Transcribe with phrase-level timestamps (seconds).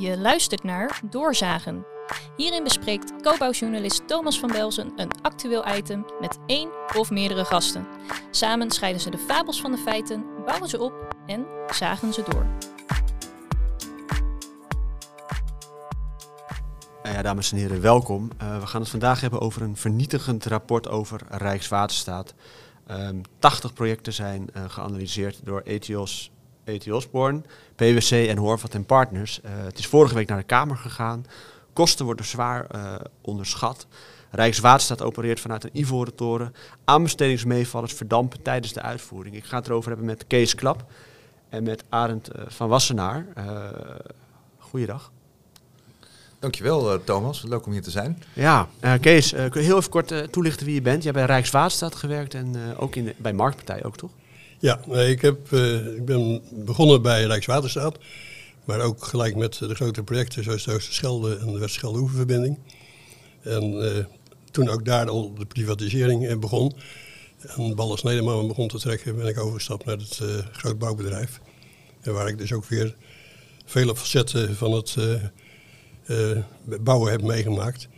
[0.00, 1.84] Je luistert naar Doorzagen.
[2.36, 7.86] Hierin bespreekt co-bouwjournalist Thomas van Belzen een actueel item met één of meerdere gasten.
[8.30, 12.46] Samen scheiden ze de fabels van de feiten, bouwen ze op en zagen ze door.
[17.02, 18.30] Nou ja, dames en heren, welkom.
[18.42, 22.34] Uh, we gaan het vandaag hebben over een vernietigend rapport over Rijkswaterstaat.
[22.90, 26.30] Um, 80 projecten zijn uh, geanalyseerd door ETIOS,
[26.64, 26.90] E.T.
[26.90, 27.42] Osborne,
[27.76, 29.40] PwC en Horvat en Partners.
[29.44, 31.26] Uh, het is vorige week naar de Kamer gegaan.
[31.72, 33.86] Kosten worden zwaar uh, onderschat.
[34.30, 36.54] Rijkswaterstaat opereert vanuit een ivoren toren.
[36.84, 39.34] Aanbestedingsmeevallers verdampen tijdens de uitvoering.
[39.34, 40.84] Ik ga het erover hebben met Kees Klap
[41.48, 43.26] en met Arend uh, van Wassenaar.
[44.58, 45.12] goeiedag.
[46.38, 48.22] Dankjewel Thomas, leuk om hier te zijn.
[48.32, 51.02] Ja, uh, Kees, uh, kun je heel even kort toelichten wie je bent?
[51.02, 54.10] Jij hebt bij Rijkswaterstaat gewerkt en ook in de, bij Marktpartij ook, toch?
[54.60, 55.52] Ja, ik, heb,
[55.96, 57.98] ik ben begonnen bij Rijkswaterstaat.
[58.64, 62.58] Maar ook gelijk met de grote projecten zoals de Oosterschelde en de Westschelde-Oeververbinding.
[63.42, 64.06] En
[64.50, 66.72] toen ook daar al de privatisering begon.
[67.56, 70.20] En Balles Nederman begon te trekken, ben ik overgestapt naar het
[70.52, 71.40] grootbouwbedrijf.
[72.00, 72.96] En waar ik dus ook weer
[73.64, 74.96] vele facetten van het
[76.08, 76.38] uh,
[76.80, 77.88] bouwen heb meegemaakt.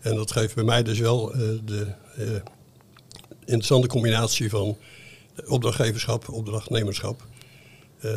[0.00, 2.26] En dat geeft bij mij dus wel uh, de uh,
[3.40, 4.76] interessante combinatie van
[5.46, 7.26] opdrachtgeverschap, opdrachtnemerschap.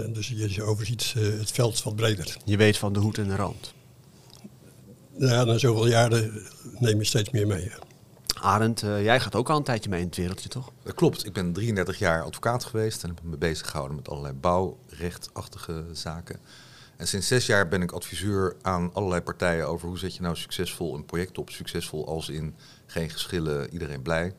[0.09, 2.37] dus je, je overziet het veld wat breder.
[2.45, 3.73] Je weet van de hoed en de rand.
[5.17, 6.47] Ja, na zoveel jaren
[6.79, 7.63] neem je steeds meer mee.
[7.63, 7.77] Ja.
[8.41, 10.71] Arend, jij gaat ook al een tijdje mee in het wereldje, toch?
[10.83, 11.25] Dat klopt.
[11.25, 16.39] Ik ben 33 jaar advocaat geweest en heb me bezig gehouden met allerlei bouwrechtachtige zaken.
[16.97, 20.35] En sinds zes jaar ben ik adviseur aan allerlei partijen over hoe zet je nou
[20.35, 21.49] succesvol een project op.
[21.49, 22.55] Succesvol als in
[22.85, 24.33] geen geschillen, iedereen blij.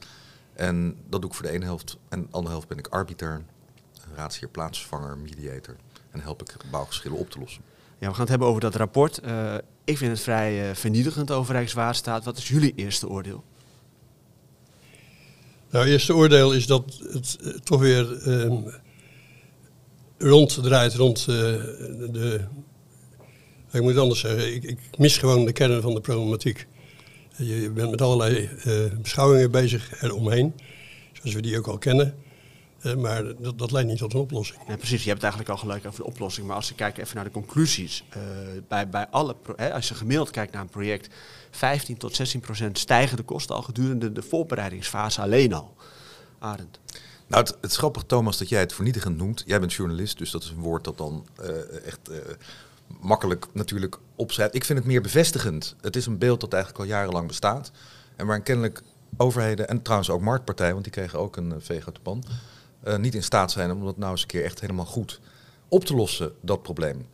[0.57, 1.97] En dat doe ik voor de ene helft.
[2.09, 3.45] En de andere helft ben ik arbiter,
[4.15, 5.77] raadsheer, plaatsvervanger, mediator.
[6.11, 7.63] En help ik bouwgeschillen op te lossen.
[7.99, 9.21] Ja, we gaan het hebben over dat rapport.
[9.25, 12.25] Uh, ik vind het vrij uh, vernietigend over Rijkswaterstaat.
[12.25, 13.45] Wat is jullie eerste oordeel?
[15.71, 18.05] Nou, het eerste oordeel is dat het uh, toch weer
[20.19, 22.45] ronddraait rond uh, de.
[23.73, 26.67] Ik moet het anders zeggen, ik, ik, mis gewoon de kern van de problematiek.
[27.37, 30.55] Je bent met allerlei uh, beschouwingen bezig eromheen,
[31.13, 32.15] zoals we die ook al kennen.
[32.83, 34.61] Uh, maar dat, dat, leidt niet tot een oplossing.
[34.69, 36.47] Ja, precies, je hebt het eigenlijk al gelijk over de oplossing.
[36.47, 38.05] Maar als je kijkt even naar de conclusies.
[38.69, 41.09] bij, bij alle hè, als je gemiddeld kijkt naar een project,
[41.51, 45.75] 15 tot 16 procent stijgen de kosten al gedurende de voorbereidingsfase alleen al.
[46.39, 46.79] Arend.
[47.27, 49.43] Nou, het, het is grappig, Thomas, dat jij het vernietigend noemt.
[49.47, 52.17] Jij bent journalist, dus dat is een woord dat dan uh, echt uh,
[53.01, 54.55] makkelijk natuurlijk opschrijft.
[54.55, 55.77] Ik vind het meer bevestigend.
[55.81, 57.71] Het is een beeld dat eigenlijk al jarenlang bestaat.
[58.17, 58.83] En waarin kennelijk
[59.17, 62.25] overheden, en trouwens ook marktpartijen, want die kregen ook een uh, veeg uit de pan,
[63.01, 65.21] niet in staat zijn om dat nou eens een keer echt helemaal goed
[65.69, 67.07] op te lossen, dat probleem.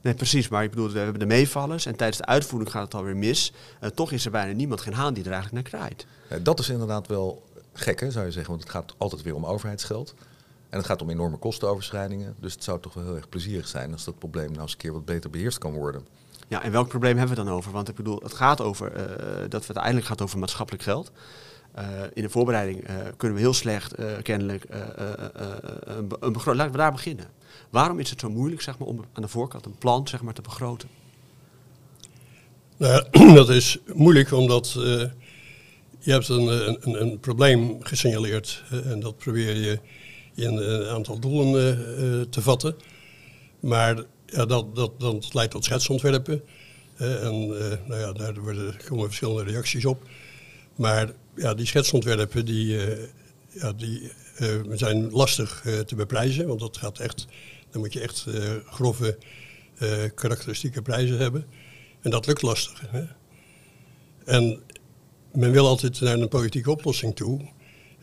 [0.00, 0.48] Nee, precies.
[0.48, 3.52] Maar ik bedoel, we hebben de meevallers en tijdens de uitvoering gaat het alweer mis.
[3.80, 6.06] Uh, toch is er bijna niemand, geen haan die er eigenlijk naar kraait.
[6.28, 7.42] Ja, dat is inderdaad wel
[7.72, 8.50] gek, hè, zou je zeggen.
[8.50, 10.14] Want het gaat altijd weer om overheidsgeld.
[10.72, 12.34] En het gaat om enorme kostenoverschrijdingen.
[12.38, 14.78] Dus het zou toch wel heel erg plezierig zijn als dat probleem nou eens een
[14.78, 16.06] keer wat beter beheerst kan worden.
[16.48, 17.72] Ja, en welk probleem hebben we dan over?
[17.72, 19.02] Want ik bedoel, het gaat over uh,
[19.40, 21.12] dat het uiteindelijk gaat over maatschappelijk geld.
[21.78, 26.56] Uh, in de voorbereiding uh, kunnen we heel slecht kennelijk een, een begroting.
[26.56, 27.26] Laten we daar beginnen.
[27.70, 30.34] Waarom is het zo moeilijk zeg maar, om aan de voorkant een plan zeg maar,
[30.34, 30.88] te begroten?
[32.76, 33.04] Nou,
[33.34, 34.72] dat is moeilijk omdat
[35.98, 39.80] je hebt een, een, een probleem gesignaleerd en dat probeer je
[40.34, 42.74] in een aantal doelen uh, te vatten.
[43.60, 46.42] Maar ja, dat, dat, dat leidt tot schetsontwerpen.
[46.96, 50.02] En uh, nou ja, daar worden, komen verschillende reacties op.
[50.76, 52.78] Maar ja, die schetsontwerpen die,
[53.48, 54.12] ja, die,
[54.72, 56.46] zijn lastig te beprijzen.
[56.46, 57.26] Want dat gaat echt,
[57.70, 58.26] dan moet je echt
[58.66, 59.18] grove
[60.14, 61.46] karakteristieke prijzen hebben.
[62.00, 62.82] En dat lukt lastig.
[62.86, 63.04] Hè?
[64.24, 64.62] En
[65.32, 67.40] men wil altijd naar een politieke oplossing toe.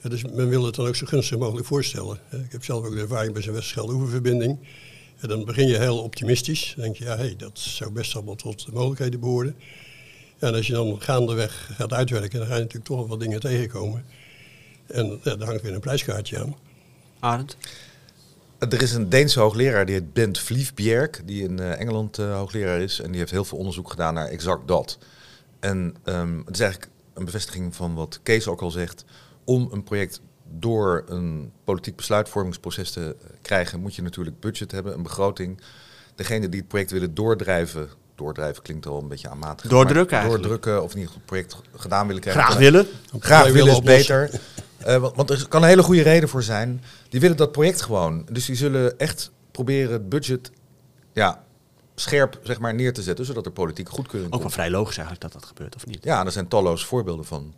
[0.02, 2.20] Dus men wil het dan ook zo gunstig mogelijk voorstellen.
[2.30, 4.60] Ik heb zelf ook de ervaring bij zijn Westschelde-Oeververbinding.
[5.20, 6.74] En dan begin je heel optimistisch.
[6.76, 9.56] Dan denk je, ja, hey, dat zou best allemaal tot de mogelijkheden behoren.
[10.40, 13.40] En als je dan gaandeweg gaat uitwerken, dan ga je natuurlijk toch wel wat dingen
[13.40, 14.06] tegenkomen.
[14.88, 16.56] En ja, daar hangt weer een prijskaartje aan.
[17.20, 17.58] Arend?
[18.60, 23.00] Er is een Deense hoogleraar, die heet Bent Vliefbjerg, die in Engeland uh, hoogleraar is.
[23.00, 24.98] En die heeft heel veel onderzoek gedaan naar exact dat.
[25.60, 29.06] En um, het is eigenlijk een bevestiging van wat Kees ook al zegt.
[29.50, 35.04] Om een project door een politiek besluitvormingsproces te krijgen, moet je natuurlijk budget hebben, een
[35.04, 35.62] begroting.
[36.16, 39.70] Degene die het project willen doordrijven, doordrijven klinkt al een beetje aanmatig.
[39.70, 40.44] Doordrukken eigenlijk.
[40.44, 42.44] Doordrukken of geval het project gedaan willen krijgen.
[42.44, 42.88] Graag willen.
[43.20, 44.42] Graag willen is beter.
[44.88, 46.84] Uh, want, want, er kan een hele goede reden voor zijn.
[47.10, 48.26] Die willen dat project gewoon.
[48.32, 50.52] Dus die zullen echt proberen het budget
[51.14, 51.44] ja,
[51.96, 55.32] scherp zeg maar, neer te zetten, zodat er politieke goedkeuring Ook wel vrij logisch eigenlijk
[55.32, 56.04] dat dat gebeurt, of niet?
[56.04, 57.54] Ja, er zijn talloze voorbeelden van.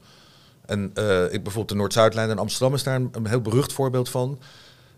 [0.71, 4.39] En eh, ik, bijvoorbeeld de Noord-Zuidlijn in Amsterdam is daar een, heel berucht voorbeeld van.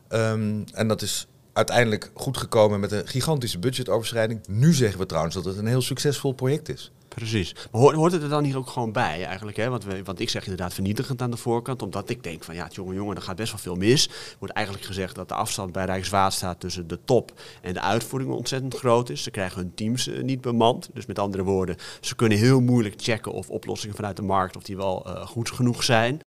[0.08, 4.48] Ehm, en dat is uiteindelijk goed gekomen met een gigantische budgetoverschrijding.
[4.48, 6.92] Nu zeggen we trouwens dat het een heel succesvol project is.
[7.16, 7.54] Precies.
[7.72, 9.58] Maar hoort, hoort het er dan hier ook gewoon bij eigenlijk?
[9.58, 9.70] Hè?
[9.70, 11.82] Want, we, want ik zeg inderdaad vernietigend aan de voorkant.
[11.82, 14.08] Omdat ik denk van ja, jongen, jongen, er gaat best wel veel mis.
[14.08, 18.32] Er wordt eigenlijk gezegd dat de afstand bij Rijkswaterstaat tussen de top en de uitvoering
[18.32, 19.24] ontzettend groot is.
[19.24, 20.90] Ze krijgen hun teams eh, niet bemand.
[20.94, 24.64] Dus met andere woorden, ze kunnen heel moeilijk checken of oplossingen vanuit de markt of
[24.64, 26.22] die wel eh, goed genoeg zijn.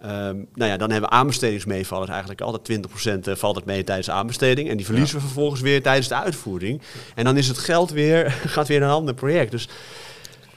[0.00, 4.06] Ehm, nou ja, dan hebben we aanbestedingsmeevallers eigenlijk altijd 20% eh, valt het mee tijdens
[4.06, 4.68] de aanbesteding.
[4.68, 6.82] En die verliezen we vervolgens weer tijdens de uitvoering.
[7.14, 9.50] En dan is het geld weer, gaat weer naar een ander project.
[9.50, 9.68] Dus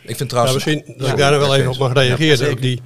[0.09, 0.65] Ik vind Nou, trouwens...
[0.65, 2.51] misschien dat Ja, ik daar wel ja, even op mag ja, reageren.
[2.51, 2.81] ook die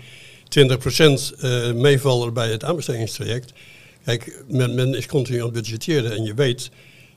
[1.36, 3.54] 20% eh meevaller bij het aanbestedingstraject.
[4.06, 6.72] Kijk, men, men is continu aan het budgetteren en je weet,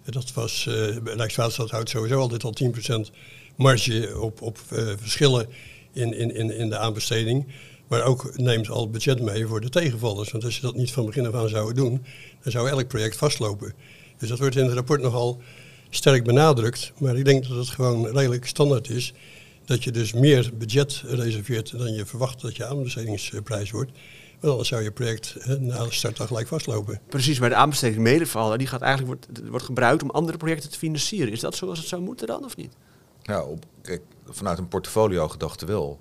[0.05, 3.11] eh, dat was, eh Rijkswaterstaat houdt sowieso altijd al 10%
[3.56, 4.58] marge op, op
[5.00, 5.49] verschillen
[5.93, 7.47] in, in, in, in de aanbesteding.
[7.88, 10.31] Maar ook neemt al budget mee voor de tegenvallers.
[10.31, 12.05] Want als je dat niet van begin af aan zou doen,
[12.43, 13.73] dan zou elk project vastlopen.
[14.19, 15.41] Dus dat wordt in het rapport nogal
[15.91, 16.93] sterk benadrukt.
[16.99, 19.12] Maar ik denk dat het gewoon redelijk standaard is.
[19.66, 23.90] Dat je dus meer budget reserveert dan je verwacht dat je aanbestedingsprijs wordt.
[24.40, 27.00] Want anders zou je project hè, na de start al gelijk vastlopen.
[27.08, 30.78] precies, bij de aanbesteding medevaller, die gaat eigenlijk wordt, wordt gebruikt om andere projecten te
[30.78, 31.32] financieren.
[31.32, 32.72] Is dat zoals het zou moeten dan of niet?
[33.46, 36.00] Op, kijk, vanuit een portfolio gedachte wel.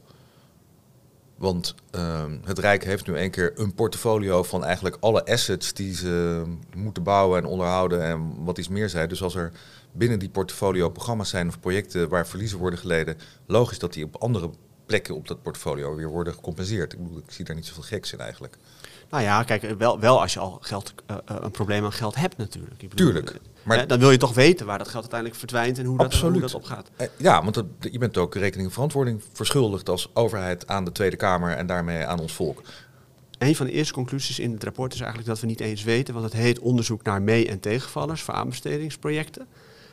[1.37, 5.95] Want ehm, het Rijk heeft nu een keer een portfolio van eigenlijk alle assets die
[5.95, 6.43] ze
[6.75, 9.09] moeten bouwen en onderhouden en wat iets meer zijn.
[9.09, 9.51] Dus als er
[9.91, 14.15] binnen die portfolio programma's zijn of projecten waar verliezen worden geleden, logisch dat die op
[14.15, 14.49] andere
[14.85, 16.93] plekken op dat portfolio weer worden gecompenseerd.
[16.93, 18.57] Ik, bedoel, ik zie daar niet zoveel geks in eigenlijk.
[19.15, 22.15] Nou ja, kijk, wel, wel als je al geld, eh, eh, een probleem aan geld
[22.15, 22.81] hebt natuurlijk.
[22.81, 25.39] Ik bedoel, Tuurlijk, eh, maar- hè, dan wil je toch weten waar dat geld uiteindelijk
[25.39, 26.89] verdwijnt en hoe dat, hoe dat opgaat.
[26.95, 30.91] Eh, Ja, want dat, je bent ook rekening en verantwoording verschuldigd als overheid aan de
[30.91, 32.61] Tweede Kamer en daarmee aan ons volk.
[33.37, 36.13] Een van de eerste conclusies in het rapport is eigenlijk dat we niet eens weten,
[36.13, 39.47] want het heet onderzoek naar mee- en tegenvallers voor aanbestedingsprojecten.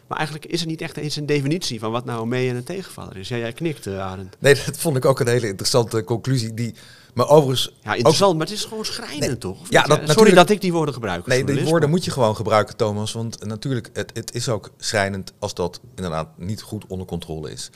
[0.07, 2.65] Maar eigenlijk is er niet echt eens een definitie van wat nou mee- en een
[2.65, 3.29] tegenvaller is.
[3.29, 4.37] Ja, jij knikt, Arend.
[4.39, 6.55] Nee, dat vond ik ook een hele interessante conclusie.
[6.55, 6.75] Die,
[7.13, 7.75] maar overigens.
[7.83, 9.39] Ja, interessant, maar het is gewoon schrijnend Nee.
[9.39, 9.59] toch?
[9.69, 11.27] Ja, dat Sorry natuurlijk- dat ik die woorden gebruik.
[11.27, 13.13] Nee, die woorden moet je gewoon gebruiken, Thomas.
[13.13, 17.71] Want natuurlijk, het, het is ook schrijnend als dat inderdaad niet goed onder controle is.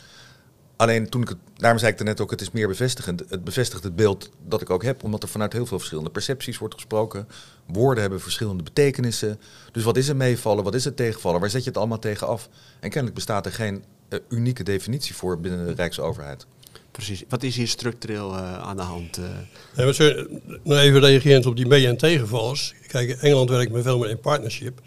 [0.77, 3.23] Alleen toen ik het, daarom zei ik er net ook, het is meer bevestigend.
[3.29, 6.59] Het bevestigt het beeld dat ik ook heb, omdat er vanuit heel veel verschillende percepties
[6.59, 7.29] wordt gesproken.
[7.67, 9.41] Woorden hebben verschillende betekenissen.
[9.73, 12.27] Dus wat is een meevallen, wat is het tegenvallen, waar zet je het allemaal tegen
[12.27, 12.49] af?
[12.81, 16.47] En kennelijk bestaat er geen eh, unieke definitie voor binnen de Rijksoverheid.
[16.97, 17.25] Precies.
[17.29, 19.19] Wat is hier structureel eh, aan de hand?
[19.19, 19.25] eh?
[19.77, 20.27] Nee, zo,
[20.63, 22.75] nou even reagerend op die mee- en tegenvallers.
[22.87, 24.81] Kijk, Engeland werkt met veel meer in partnership.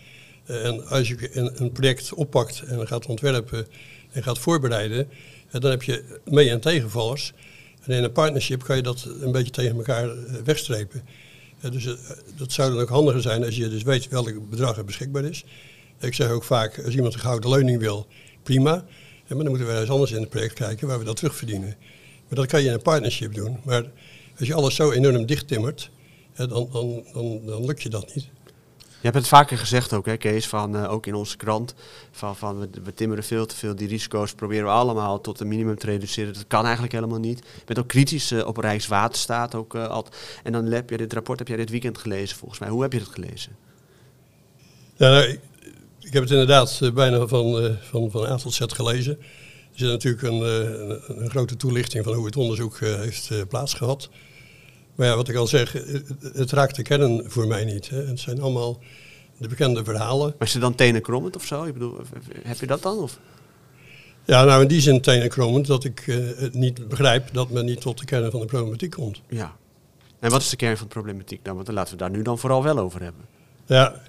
[0.46, 1.30] Eh, en als je
[1.62, 3.68] een, project oppakt en gaat ontwerpen
[4.12, 5.08] en gaat voorbereiden,
[5.52, 7.34] dan heb je mee- en tegenvallers.
[7.84, 10.10] En in een partnership kan je dat een beetje tegen elkaar
[10.44, 11.02] wegstrepen.
[11.72, 11.88] Dus
[12.38, 15.44] dat zou dan ook handiger zijn als je dus weet welk bedrag er beschikbaar is.
[16.00, 18.08] Ik zeg ook vaak, als iemand een gouden leuning wil,
[18.44, 18.86] prima.
[19.28, 21.76] Maar dan moeten we eens anders in het project kijken waar we dat terugverdienen.
[22.30, 23.58] Maar dat kan je in een partnership doen.
[23.64, 23.84] Maar
[24.40, 25.90] als je alles zo enorm dichttimmert,
[26.34, 28.30] hè, dan, dan, dan, dan lukt je dat niet.
[28.78, 31.76] Je hebt het vaker gezegd ook, hè, Kees, van, eh, ook in onze krant.
[32.12, 33.76] Van, van we, we timmeren veel te veel.
[33.76, 36.34] Die risico's proberen we allemaal tot een minimum te reduceren.
[36.34, 37.38] Dat kan eigenlijk helemaal niet.
[37.38, 39.56] Je bent ook kritisch eh, op Rijkswaterstaat.
[39.56, 40.40] Ook, eh, altijd.
[40.44, 42.70] En dan heb je dit rapport heb jij dit weekend gelezen, volgens mij.
[42.70, 43.56] Hoe heb je het gelezen?
[44.96, 45.40] Ja, nou, ik,
[46.00, 49.20] ik heb het inderdaad bijna van, van, van A tot Z gelezen.
[49.80, 53.32] Er zit natuurlijk een, eh, een, een grote toelichting van hoe het onderzoek eh, heeft
[53.32, 54.10] eh, plaatsgehad.
[54.96, 55.74] Maar ja, wat ik al zeg,
[56.34, 57.90] het, raakt de kern voor mij niet.
[57.90, 58.06] Hè.
[58.06, 58.80] Het zijn allemaal
[59.38, 60.36] de bekende verhalen.
[60.38, 61.64] Maar is het dan tenen krommend of zo?
[61.64, 62.00] Ik bedoel,
[62.44, 62.98] heb je dat dan?
[62.98, 63.20] Of?
[64.26, 66.04] Ja, nou in die zin tenenkrommend dat ik
[66.38, 69.22] het niet begrijp dat men niet tot de kern van de problematiek komt.
[69.28, 69.56] Ja.
[70.20, 71.54] En wat is de kern van de problematiek dan?
[71.54, 73.26] Want dan laten we het daar nu dan vooral wel over hebben.
[73.66, 74.02] Ja,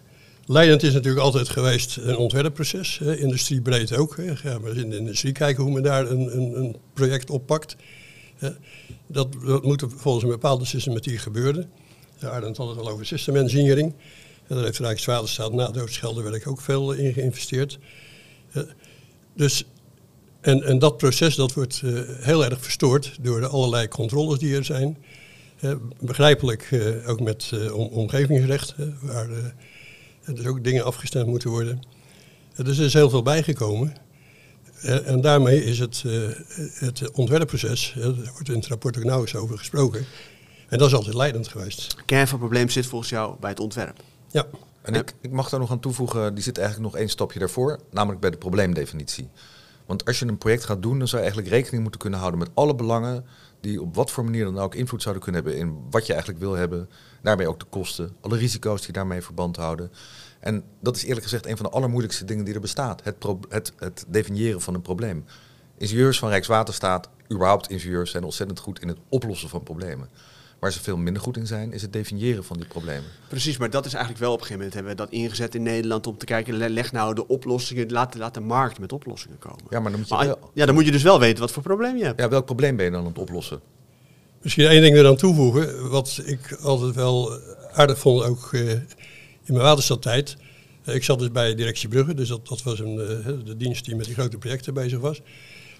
[0.50, 4.16] leidend is natuurlijk altijd geweest een ontwerpproces, hè, industriebreed ook.
[4.16, 4.58] Hè.
[4.58, 7.76] Maar in de industrie kijken hoe men daar een, een, een project oppakt.
[8.36, 8.50] Hè.
[9.06, 11.70] Dat, moet volgens een bepaalde systematiek gebeuren.
[12.18, 13.94] Ja, Arend had het al over system engineering.
[14.46, 17.78] Ja, daar heeft Rijkswaterstaat na doodscheldenwerk ook veel in geïnvesteerd.
[19.34, 19.64] Dus,
[20.40, 24.56] en, en dat proces dat wordt eh, heel erg verstoord door de allerlei controles die
[24.56, 24.96] er zijn.
[26.00, 29.28] Begrijpelijk eh, ook met eh, om, omgevingsrecht, waar
[30.30, 31.82] er dus ook dingen afgestemd moeten worden.
[32.56, 33.94] Dus er is heel veel bijgekomen.
[34.82, 36.12] En daarmee is het, eh,
[36.74, 40.06] het ontwerpproces, daar wordt in het rapport ook nauwelijks over gesproken.
[40.68, 41.96] En dat is altijd leidend geweest.
[42.04, 44.02] Kern van het probleem zit volgens jou bij het ontwerp.
[44.30, 44.46] Ja.
[44.82, 47.80] En ik, ik mag daar nog aan toevoegen, die zit eigenlijk nog één stapje daarvoor,
[47.90, 49.28] namelijk bij de probleemdefinitie.
[49.86, 52.40] Want als je een project gaat doen, dan zou je eigenlijk rekening moeten kunnen houden
[52.40, 53.24] met alle belangen
[53.60, 56.42] die op wat voor manier dan ook invloed zouden kunnen hebben in wat je eigenlijk
[56.42, 56.90] wil hebben.
[57.22, 59.90] Daarmee ook de kosten, alle risico's die daarmee verband houden.
[60.40, 63.04] En dat is eerlijk gezegd een van de allermoeilijkste dingen die er bestaat.
[63.04, 63.16] Het,
[63.48, 65.24] het, het definiëren van een probleem.
[65.76, 70.08] Ingenieurs van Rijkswaterstaat, überhaupt ingenieurs, zijn ontzettend goed in het oplossen van problemen.
[70.60, 73.04] Waar ze veel minder goed in zijn, is het definiëren van die problemen.
[73.28, 75.62] Precies, maar dat is eigenlijk wel op een gegeven moment hebben we dat ingezet in
[75.62, 79.64] Nederland om te kijken, leg nou de oplossingen, laat, laat de markt met oplossingen komen.
[79.70, 81.50] Ja, maar dan moet je Maar, wel, ja, dan moet je dus wel weten wat
[81.50, 82.20] voor probleem je hebt.
[82.20, 83.60] ja, welk probleem ben je dan aan het oplossen?
[84.42, 87.40] Misschien één ding eraan toevoegen, wat ik altijd wel
[87.72, 88.82] aardig vond, ook eh, in
[89.46, 90.36] mijn waterstadtijd.
[90.84, 93.84] Eh, ik zat dus bij directie Brugge, dus dat, dat was een, eh, de dienst
[93.84, 95.20] die met die grote projecten bezig was.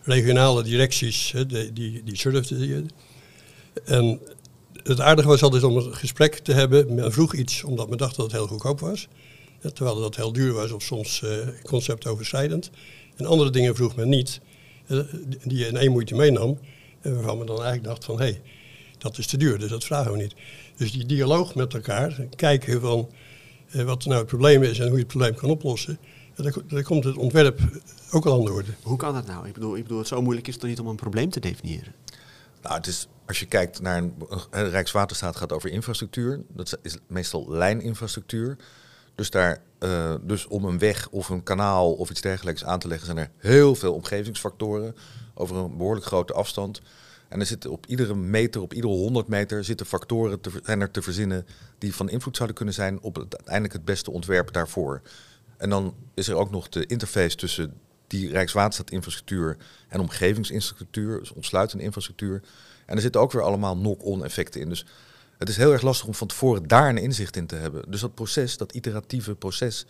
[0.03, 2.91] Regionale directies, hè, die, die, die surfden.
[3.85, 4.21] En
[4.83, 6.95] het aardige was altijd om een gesprek te hebben.
[6.95, 9.09] Men vroeg iets omdat men dacht dat het heel goedkoop was.
[9.73, 11.31] Terwijl dat heel duur was of soms eh,
[11.63, 12.71] conceptoverschrijdend.
[13.17, 14.41] En andere dingen vroeg men niet,
[14.87, 14.99] eh,
[15.45, 16.59] die je in één moeite meenam.
[17.01, 18.41] En waarvan men dan eigenlijk dacht van, hé, hey,
[18.99, 20.35] dat is te duur, dus dat vragen we niet.
[20.77, 23.09] Dus die dialoog met elkaar, kijken van
[23.71, 25.99] eh, wat nou het probleem is en hoe je het probleem kan oplossen.
[26.35, 27.61] En daar, ko- daar komt het ontwerp
[28.11, 28.71] ook al aan de orde.
[28.83, 29.47] Hoe kan dat nou?
[29.47, 31.41] Ik bedoel, ik bedoel, het zo moeilijk is het toch niet om een probleem te
[31.41, 31.95] definiëren?
[32.63, 34.15] Nou, het is, als je kijkt naar een,
[34.51, 36.41] Rijkswaterstaat gaat over infrastructuur.
[36.49, 38.57] Dat is meestal lijninfrastructuur.
[39.15, 42.89] Dus, daar, eh, dus om een weg of een kanaal of iets dergelijks aan te
[42.89, 44.97] leggen, zijn er heel veel omgevingsfactoren
[45.35, 46.81] over een behoorlijk grote afstand.
[47.29, 50.91] En er zitten op iedere meter, op iedere 100 meter, zitten factoren te, zijn er
[50.91, 51.47] te verzinnen
[51.79, 55.03] die van invloed zouden kunnen zijn op het, uiteindelijk het beste ontwerp daarvoor.
[55.57, 57.75] En dan is er ook nog de interface tussen
[58.07, 59.57] die Rijkswaterstaat-infrastructuur
[59.89, 62.43] en omgevingsinfrastructuur, dus ontsluitende infrastructuur.
[62.91, 64.69] En er zitten ook weer allemaal knock-on effecten in.
[64.69, 64.87] Dus
[65.39, 67.91] het is heel erg lastig om van tevoren daar een inzicht in te hebben.
[67.91, 69.87] Dus dat proces, dat iteratieve proces,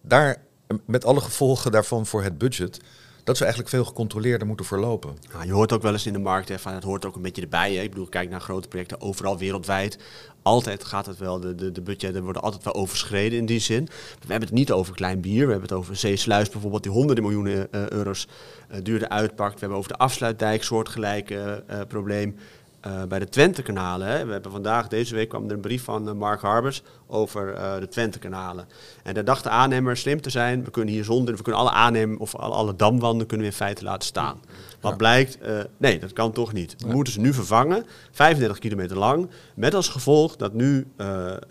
[0.00, 0.42] daar
[0.84, 2.80] met alle gevolgen daarvan voor het budget,
[3.28, 5.16] dat zou eigenlijk veel gecontroleerder moeten verlopen.
[5.32, 7.42] Nou, je hoort ook wel eens in de markt, hè, het hoort ook een beetje
[7.42, 7.74] erbij.
[7.74, 7.82] Hè.
[7.82, 9.98] Ik bedoel, kijk naar grote projecten overal wereldwijd.
[10.42, 13.84] Altijd gaat het wel, de, de, de budgetten worden altijd wel overschreden in die zin.
[13.84, 17.24] We hebben het niet over klein bier, we hebben het over Zeesluis bijvoorbeeld, die honderden
[17.24, 18.28] miljoenen eh, euro's
[18.68, 19.54] eh, duurder uitpakt.
[19.54, 22.36] We hebben over de afsluitdijk soortgelijke eh, probleem.
[22.80, 24.08] Eh, bij de Twentekanalen.
[24.08, 24.24] Hè.
[24.24, 27.78] We hebben vandaag, deze week kwam er een brief van eh, Mark Harbers over eh,
[27.78, 28.68] de Twentekanalen.
[29.02, 30.64] En daar dacht de aannemer slim te zijn.
[30.64, 33.58] We kunnen hier zonder, we kunnen alle aannemen of alle, alle damwanden kunnen we in
[33.58, 34.40] feite laten staan.
[34.80, 35.38] Wat blijkt,
[35.76, 36.74] nee, dat kan toch niet.
[36.78, 39.30] We moeten ze nu vervangen, 35 kilometer lang.
[39.54, 40.86] Met als gevolg dat nu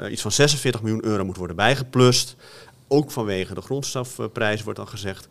[0.10, 2.36] iets van 46 miljoen euro moet worden bijgeplust.
[2.88, 5.28] Ook vanwege de grondstofprijs wordt dan gezegd.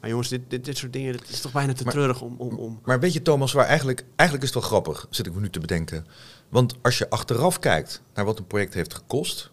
[0.00, 2.34] Maar jongens, dit, dit, dit soort dingen, dat is toch bijna te Maar- treurig om...
[2.38, 5.34] om, om Maar weet je Thomas, waar eigenlijk, eigenlijk is het wel grappig, zit ik
[5.34, 6.06] me nu te bedenken.
[6.48, 9.50] Want als je achteraf kijkt naar wat een project heeft gekost,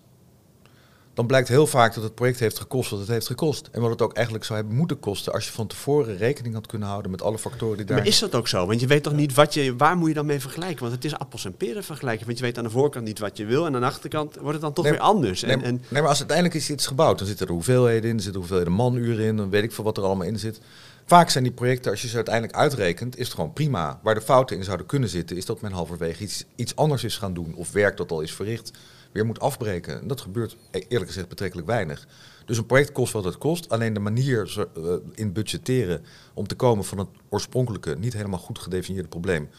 [1.14, 3.70] dan blijkt heel vaak dat het project heeft gekost wat het heeft gekost.
[3.72, 6.68] En wat het ook eigenlijk zou hebben moeten kosten als je van tevoren rekening had
[6.68, 7.98] kunnen houden met alle factoren die daar...
[7.98, 8.66] Maar is dat ook zo?
[8.66, 10.80] Want je weet toch niet wat je, waar moet je dan mee vergelijken?
[10.80, 12.26] Want het is appels en peren vergelijken.
[12.26, 14.52] Want je weet aan de voorkant niet wat je wil en aan de achterkant wordt
[14.52, 15.42] het dan toch Nee, weer anders.
[15.42, 18.10] Nee, En, maar- en, nee, maar als uiteindelijk is iets gebouwd, dan zitten er hoeveelheden
[18.10, 20.60] in, er zitten hoeveelheden manuren in, dan weet ik veel wat er allemaal in zit.
[21.06, 24.00] Vaak zijn die projecten, als je ze uiteindelijk uitrekent, is het gewoon prima.
[24.04, 27.18] Waar de fouten in zouden kunnen zitten, is dat men halverwege iets, iets anders is
[27.18, 27.54] gaan doen.
[27.56, 28.72] Of werk dat al is verricht,
[29.14, 30.02] weer moet afbreken.
[30.02, 32.08] En dat gebeurt e- eerlijk gezegd betrekkelijk weinig.
[32.46, 33.70] Dus een project kost wat het kost.
[33.70, 38.60] Alleen de manier eh, in budgetteren om te komen van het oorspronkelijke, niet helemaal goed
[38.60, 39.50] gedefinieerde probleem,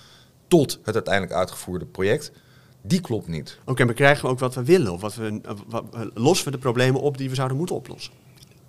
[0.49, 2.32] tot het uiteindelijk uitgevoerde project,
[2.82, 3.58] die klopt niet.
[3.64, 4.92] Oké, maar krijgen we ook wat we willen?
[4.92, 5.84] Of wat we, wat,
[6.14, 8.12] lossen we de problemen op die we zouden moeten oplossen?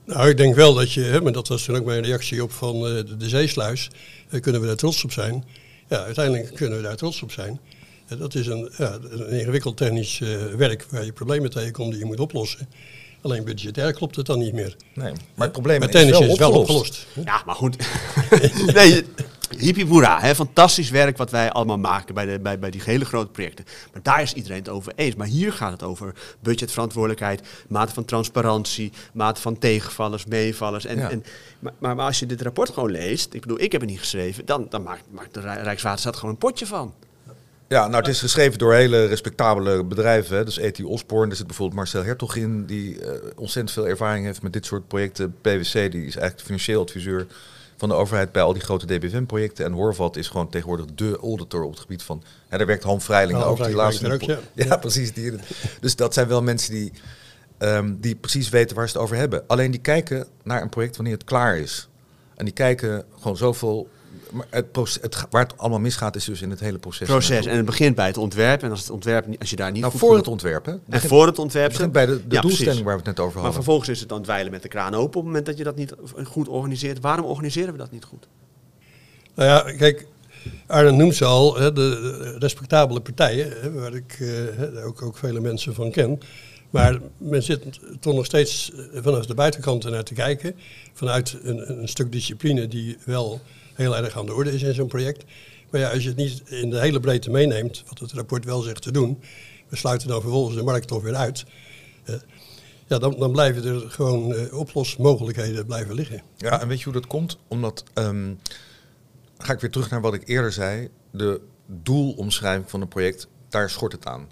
[0.06, 2.52] Nou, ik denk wel dat je, hè, maar dat was toen ook mijn reactie op
[2.52, 3.92] van eh, de, de zeesluis,
[4.30, 5.46] eh, kunnen we daar trots op zijn?
[5.88, 7.60] Ja, uiteindelijk kunnen we daar trots op zijn.
[8.08, 12.00] Eh, dat is een, ja, een ingewikkeld technisch eh, werk waar je problemen tegenkomt die
[12.00, 12.68] je moet oplossen.
[13.22, 14.76] Alleen budgetair klopt het dan niet meer.
[14.94, 17.06] Nee, maar het probleem Maar is tennis wel is wel opgelost.
[17.26, 17.78] Ja, maar goed.
[18.74, 19.04] nee,
[19.58, 23.06] hippie hoera, hè, fantastisch werk wat wij allemaal maken bij, de, bij, bij die hele
[23.06, 23.66] grote projecten.
[23.94, 25.16] Maar daar is iedereen het over eens.
[25.16, 30.86] Maar hier gaat het over budgetverantwoordelijkheid, mate van transparantie, mate van tegenvallers, meevallers.
[30.86, 31.10] En, Ja.
[31.10, 31.24] en,
[31.60, 34.46] maar, maar als je dit rapport gewoon leest, ik bedoel, ik heb het niet geschreven,
[34.46, 36.94] dan, dan maakt, maakt de Rij- Rijkswaterstaat gewoon een potje van.
[37.68, 40.38] Ja, nou het is geschreven door hele respectabele bedrijven.
[40.38, 40.46] Hè.
[40.46, 40.84] Dus E.T.
[40.84, 44.66] Osborne, er zit bijvoorbeeld Marcel Hertog in, die eh, ontzettend veel ervaring heeft met dit
[44.66, 45.36] soort projecten.
[45.42, 47.28] PwC, die is eigenlijk de financieel adviseur
[47.78, 49.66] van de overheid bij al die grote DBFM-projecten.
[49.66, 52.24] En Horvat is gewoon tegenwoordig de auditor op het gebied van...
[52.48, 54.08] Hè, daar werkt Han Vrijling Han ook, die laatste...
[54.08, 54.66] werkt ook, ja.
[54.66, 55.14] ja, precies.
[55.14, 55.34] Die,
[55.80, 56.92] dus dat zijn wel mensen die,
[57.58, 59.44] ehm, die precies weten waar ze het over hebben.
[59.48, 61.90] Alleen die kijken naar een project wanneer het klaar is.
[62.36, 63.90] En die kijken gewoon zoveel
[64.32, 67.08] maar het proces, het, waar het allemaal misgaat is dus in het hele proces.
[67.08, 67.46] proces.
[67.46, 68.64] En het begint bij het ontwerp.
[68.64, 70.72] En als het ontwerp, als je daar niet nou, goed voor het ontwerp, hè?
[70.72, 71.66] Het En begint- voor het ontwerp.
[71.68, 72.82] het begint bij de, de Ja, doelstelling precies.
[72.82, 73.54] waar we het net over Maar hadden.
[73.64, 75.76] vervolgens is het dan dweilen met de kraan open op het moment dat je dat
[75.76, 75.94] niet
[76.24, 77.00] goed organiseert.
[77.00, 78.28] Waarom organiseren we dat niet goed?
[79.36, 80.08] Nou ja, kijk,
[80.68, 85.18] Arne noemt ze al, hè, de, respectabele partijen, hè, waar ik eh, hè, ook, ook
[85.18, 86.20] vele mensen van ken.
[86.70, 90.56] Maar men zit toch nog steeds eh, vanaf de buitenkant ernaar te kijken.
[90.94, 93.42] Vanuit een, een stuk discipline die wel
[93.76, 95.24] heel erg aan de orde is in zo'n project.
[95.70, 98.62] Maar ja, als je het niet in de hele breedte meeneemt, wat het rapport wel
[98.62, 99.22] zegt te doen.
[99.70, 101.46] We sluiten dan vervolgens de markt toch weer uit.
[102.88, 106.22] ja, dan, dan blijven er gewoon eh, oplosmogelijkheden blijven liggen.
[106.38, 107.38] Ja, en weet je hoe dat komt?
[107.48, 108.34] Omdat, ehm,
[109.38, 110.90] ga ik weer terug naar wat ik eerder zei.
[111.12, 114.30] De doelomschrijving van een project, daar schort het aan.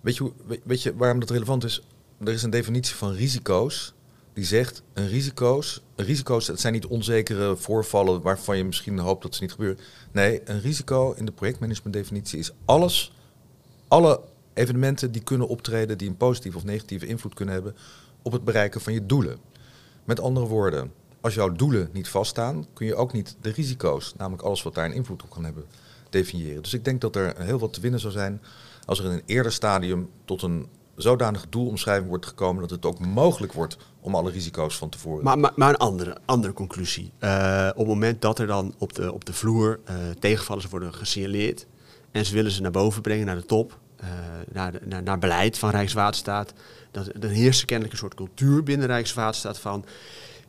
[0.00, 0.32] Weet je,
[0.64, 1.82] weet je waarom dat relevant is?
[2.24, 3.94] Er is een definitie van risico's
[4.38, 9.34] die zegt, een risico's, risico's, het zijn niet onzekere voorvallen waarvan je misschien hoopt dat
[9.34, 9.78] ze niet gebeuren.
[10.12, 13.12] Nee, een risico in de projectmanagementdefinitie is alles,
[13.88, 14.20] alle
[14.54, 17.76] evenementen die kunnen optreden, die een positieve of negatieve invloed kunnen hebben
[18.22, 19.38] op het bereiken van je doelen.
[20.04, 24.42] Met andere woorden, als jouw doelen niet vaststaan, kun je ook niet de risico's, namelijk
[24.42, 25.64] alles wat daar een invloed op kan hebben,
[26.10, 26.62] definiëren.
[26.62, 28.40] Dus ik denk dat er heel wat te winnen zou zijn
[28.84, 30.66] als er in een eerder stadium tot een
[30.98, 35.24] zodanige doelomschrijving wordt gekomen dat het ook mogelijk wordt om alle risico's van tevoren.
[35.24, 37.12] Maar, maar, een andere, andere conclusie.
[37.18, 40.94] Eh, op het moment dat er dan op de, op de vloer eh, tegenvallers worden
[40.94, 41.66] gesignaleerd
[42.10, 44.08] en ze willen ze naar boven brengen, naar de top, eh,
[44.52, 46.52] naar, naar, beleid van Rijkswaterstaat,
[46.90, 49.84] dan heerst er kennelijk een soort cultuur binnen Rijkswaterstaat van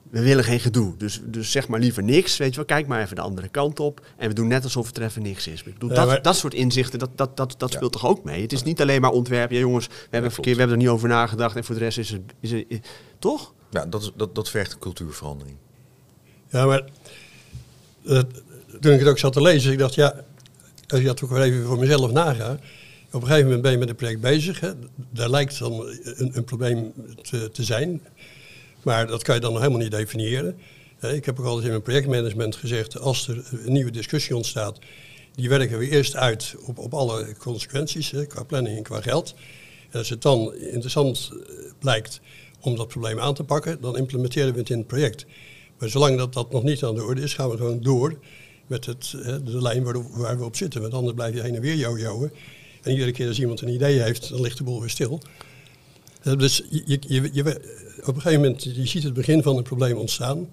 [0.09, 0.97] we willen geen gedoe.
[0.97, 2.65] Dus, dus zeg maar liever niks, weet je wel.
[2.65, 4.05] Kijk maar even de andere kant op.
[4.17, 5.63] En we doen net alsof het er even niks is.
[5.63, 7.75] Ik bedoel, Ja, dat, maar- dat soort inzichten, dat, dat, dat, dat Ja.
[7.75, 8.41] speelt toch ook mee?
[8.41, 9.51] Het is niet alleen maar ontwerp.
[9.51, 10.33] Ja jongens, we hebben, klopt.
[10.33, 11.55] verkeer, we hebben er niet over nagedacht.
[11.55, 12.21] En voor de rest is het...
[12.39, 12.79] Is het is-
[13.19, 13.53] toch?
[13.71, 15.57] Ja, dat, is, dat, dat vergt een cultuurverandering.
[16.49, 16.83] Ja, maar
[18.05, 18.19] eh,
[18.79, 20.23] toen ik het ook zat te lezen, ik dacht, ja,
[20.87, 22.51] als je dat ook weer even voor mezelf naga.
[23.11, 24.59] Op een gegeven moment ben je met een project bezig.
[24.59, 24.71] Hè.
[25.11, 28.01] Daar lijkt dan een, een probleem te, te zijn.
[28.83, 30.57] Maar dat kan je dan nog helemaal niet definiëren.
[30.99, 34.79] Eh, Ik heb ook altijd in mijn projectmanagement gezegd, als er een nieuwe discussie ontstaat,
[35.35, 39.33] die werken we eerst uit op, op alle consequenties, qua planning en qua geld.
[39.89, 41.39] En als het dan interessant eh,
[41.79, 42.19] blijkt
[42.59, 45.25] om dat probleem aan te pakken, dan implementeren we het in het project.
[45.77, 48.19] Maar zolang dat, dat nog niet aan de orde is, gaan we gewoon door
[48.67, 49.11] met het,
[49.45, 50.81] de lijn waar, waar we op zitten.
[50.81, 52.31] Want anders blijf je heen en weer jojoen.
[52.81, 55.21] En iedere keer als iemand een idee heeft, dan ligt de boel weer stil.
[56.19, 57.41] Eh, Dus je, je, je,
[58.01, 60.47] op een gegeven moment, je ziet het begin van een probleem ontstaan.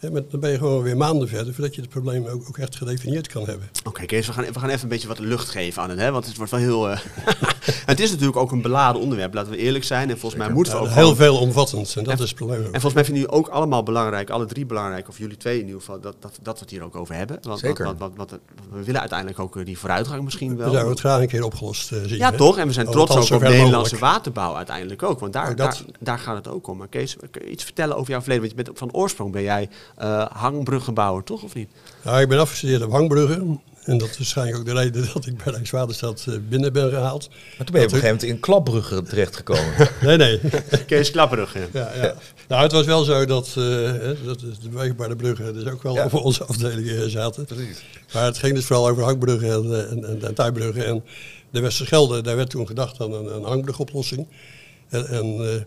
[0.00, 3.28] Dan ben je gewoon weer maanden verder voordat je het probleem ook, ook echt gedefinieerd
[3.28, 3.68] kan hebben.
[3.84, 6.10] Oké, Kees, we gaan, we gaan even een beetje wat lucht geven aan het, hè?
[6.10, 6.90] Want het wordt wel heel.
[6.90, 6.98] eh,
[7.86, 10.10] het is natuurlijk ook een beladen onderwerp, laten we eerlijk zijn.
[10.10, 10.84] En volgens mij moeten we ook.
[10.86, 12.58] Ja, gewoon- heel veel omvattend en dat En- is het probleem.
[12.58, 12.64] ook.
[12.64, 15.64] En volgens mij vinden jullie ook allemaal belangrijk, alle drie belangrijk, of jullie twee in
[15.66, 17.38] ieder geval, dat, dat, dat we het hier ook over hebben.
[17.42, 17.84] Want, Zeker.
[17.84, 20.68] Want, want, want- want we willen uiteindelijk ook eh, die vooruitgang misschien We wel.
[20.70, 22.18] zouden het graag een keer opgelost eh, zien.
[22.18, 22.36] ja, hè?
[22.36, 22.58] toch?
[22.58, 24.00] En we zijn trots ook op zover Nederlandse mogelijk.
[24.14, 25.20] waterbouw uiteindelijk ook.
[25.20, 26.76] Want daar, Oh, dat- daar, daar gaat het ook om.
[26.76, 28.44] Maar Kees, kun je iets vertellen over jouw verleden?
[28.46, 31.42] Want je bent, van oorsprong ben jij eh hangbruggenbouwer, toch?
[31.42, 31.68] Of niet?
[32.02, 33.60] Nou, ik ben afgestudeerd op hangbruggen.
[33.84, 37.28] En dat is waarschijnlijk ook de reden dat ik bij Rijkswaterstaat eh, binnen ben gehaald.
[37.28, 39.72] Maar toen ben je op een gegeven moment in klapbruggen terechtgekomen.
[40.00, 40.40] Nee, nee.
[40.86, 41.66] Kees Klapperug, ja.
[41.72, 42.14] ja, ja.
[42.48, 45.82] Nou, het was wel zo dat, eh, hè, dat is de beweegbare bruggen dus ook
[45.82, 46.04] wel Ja.
[46.04, 47.44] over onze afdeling zaten.
[47.44, 47.84] Precies.
[48.12, 50.86] Maar het ging dus vooral over hangbruggen en, en, en, en tuinbruggen.
[50.86, 51.04] En
[51.50, 54.26] de Westerschelde, daar werd toen gedacht aan een, een hangbrugoplossing.
[54.88, 55.62] En, en eh,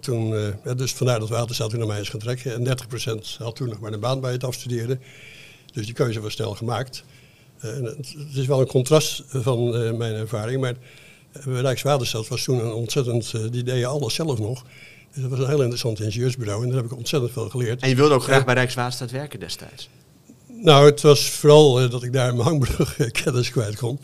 [0.00, 2.54] toen, eh, ja, dus vandaar dat Waterstaat toen naar mij is gaan trekken.
[2.54, 5.00] En 30% had toen nog maar een baan bij het afstuderen.
[5.72, 7.04] Dus die keuze was snel gemaakt.
[7.58, 10.60] Eh, het, het is wel een contrast van eh, mijn ervaring.
[10.60, 10.74] Maar
[11.32, 14.64] Rijkswaterstaat was toen een ontzettend, die deden alles zelf nog.
[15.12, 16.62] Dus dat was een heel interessant ingenieursbureau.
[16.62, 17.82] En daar heb ik ontzettend veel geleerd.
[17.82, 19.88] En je wilde ook graag bij Rijkswaterstaat werken destijds.
[20.46, 24.00] Nou, het was vooral dat ik daar mijn hangbrug kennis kwijt kon.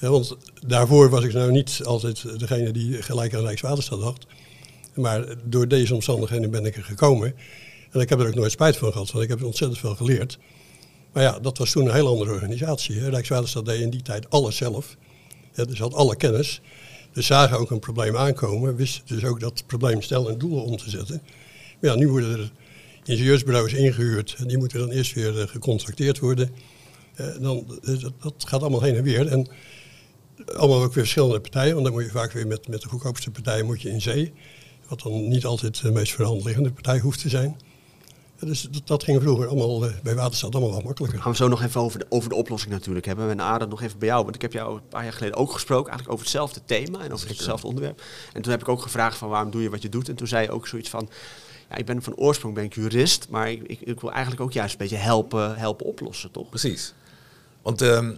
[0.00, 4.26] Want daarvoor was ik nou niet altijd degene die gelijk aan Rijkswaterstaat dacht.
[4.96, 7.34] Maar door deze omstandigheden ben ik er gekomen.
[7.90, 10.38] En ik heb er ook nooit spijt van gehad, want ik heb ontzettend veel geleerd.
[11.12, 13.08] Maar ja, dat was toen een heel andere organisatie.
[13.08, 14.96] Rijkswaterstaat deed in die tijd alles zelf.
[15.54, 16.60] Ja, dus had alle kennis.
[17.12, 18.76] Dus zagen ook een probleem aankomen.
[18.76, 21.22] Wisten dus ook dat probleem stel en doelen om te zetten.
[21.80, 22.50] Maar ja, nu worden er
[23.04, 24.34] ingenieursbureaus ingehuurd.
[24.38, 26.50] En die moeten dan eerst weer eh, gecontracteerd worden.
[27.14, 29.26] Eh, dan, eh, dat, gaat allemaal heen en weer.
[29.26, 29.46] En
[30.56, 31.72] allemaal ook weer verschillende partijen.
[31.72, 34.32] Want dan moet je vaak weer met, met de goedkoopste partij moet je in zee.
[34.88, 37.60] Wat dan niet altijd de meest voor de hand liggende partij hoeft te zijn.
[38.40, 41.20] Ja, dus dat, dat ging vroeger allemaal eh, bij Waterstad allemaal wat makkelijker.
[41.20, 43.30] gaan we zo nog even over de, over de oplossing natuurlijk hebben.
[43.30, 45.52] En Aarde nog even bij jou, want ik heb jou een paar jaar geleden ook
[45.52, 48.02] gesproken, eigenlijk over hetzelfde thema en over hetzelfde onderwerp.
[48.32, 50.08] En toen heb ik ook gevraagd van waarom doe je wat je doet.
[50.08, 51.08] En toen zei je ook zoiets van,
[51.70, 54.52] ja, ik ben van oorsprong ben ik jurist, maar ik, ik, ik wil eigenlijk ook
[54.52, 56.48] juist een beetje helpen, helpen oplossen, toch?
[56.48, 56.94] Precies.
[57.62, 58.14] Want ehm,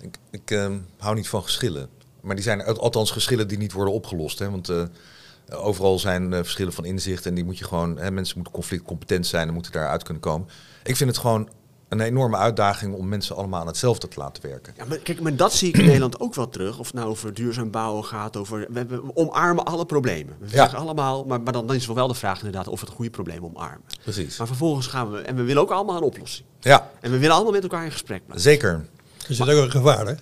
[0.00, 1.88] ik, ik ehm, hou niet van geschillen.
[2.20, 4.38] Maar die zijn al- althans geschillen die niet worden opgelost.
[4.38, 4.50] Hè?
[4.50, 4.82] Want eh,
[5.54, 7.98] overal zijn eh, verschillen van inzicht en die moet je gewoon.
[7.98, 10.48] Hè, mensen moeten conflictcompetent zijn en moeten daaruit kunnen komen.
[10.84, 11.48] Ik vind het gewoon
[11.88, 14.74] een enorme uitdaging om mensen allemaal aan hetzelfde te laten werken.
[14.76, 16.78] Ja, maar kijk, maar dat zie ik in Nederland ook wel terug.
[16.78, 18.66] Of het nou over duurzaam bouwen gaat, over...
[18.70, 20.36] We, we omarmen alle problemen.
[20.38, 20.52] We Ja.
[20.52, 23.10] zeggen allemaal, maar, maar dan, dan is wel de vraag inderdaad of we het goede
[23.10, 23.82] probleem omarmen.
[24.02, 24.36] Precies.
[24.38, 25.18] Maar vervolgens gaan we...
[25.20, 26.46] En we willen ook allemaal een oplossing.
[26.60, 28.50] Ja, En we willen allemaal met elkaar in gesprek blijven.
[28.50, 28.86] zeker.
[29.28, 30.14] Er zit ook een gevaar, hè?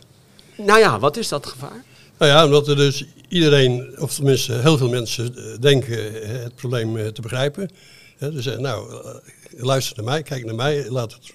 [0.57, 1.85] Nou ja, wat is dat gevaar?
[2.21, 6.55] Nou ja, omdat er dus iedereen, of tenminste heel veel mensen, eh, denken eh, het
[6.55, 7.71] probleem eh, te begrijpen.
[8.19, 9.05] Hè, dus zeggen, nou,
[9.51, 11.33] luister naar mij, kijk naar mij, laat het,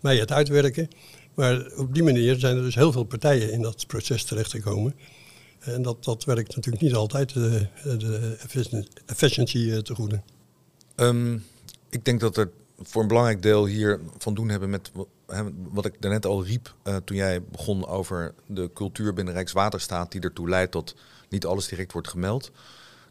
[0.00, 0.88] mij het uitwerken.
[1.34, 4.94] Maar op die manier zijn er dus heel veel partijen in dat proces terechtgekomen.
[5.58, 10.22] En dat, dat werkt natuurlijk niet altijd de, de eh, te goede.
[10.94, 11.38] Ehm,
[11.90, 12.50] ik denk dat er
[12.82, 14.90] voor een belangrijk deel hier van doen hebben met
[15.70, 20.20] wat ik daarnet al riep eh, toen jij begon over de cultuur binnen Rijkswaterstaat die
[20.20, 20.94] ertoe leidt dat
[21.28, 22.50] niet alles direct wordt gemeld.